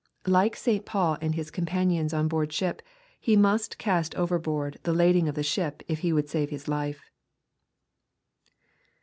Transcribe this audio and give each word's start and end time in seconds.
Like 0.25 0.55
St. 0.55 0.83
Paul 0.83 1.19
and 1.21 1.35
his 1.35 1.51
companions 1.51 2.11
qa 2.11 2.27
board 2.27 2.51
ship, 2.51 2.81
he 3.19 3.35
must 3.37 3.77
cast 3.77 4.15
overboard 4.15 4.79
the 4.81 4.93
lading 4.93 5.27
of 5.27 5.35
the 5.35 5.43
ship 5.43 5.83
if 5.87 5.99
he 5.99 6.11
would 6.11 6.27
save 6.27 6.49
his 6.49 6.67
life. 6.67 7.11